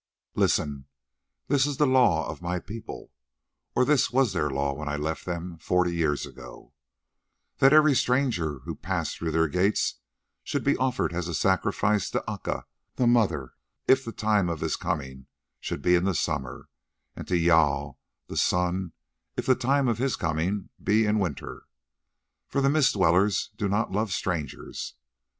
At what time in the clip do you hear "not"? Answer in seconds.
23.69-23.91